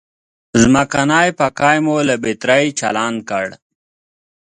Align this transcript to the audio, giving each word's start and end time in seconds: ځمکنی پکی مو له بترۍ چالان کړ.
ځمکنی 0.61 1.27
پکی 1.39 1.77
مو 1.83 1.95
له 2.07 2.15
بترۍ 2.23 2.65
چالان 2.79 3.15
کړ. 3.29 3.45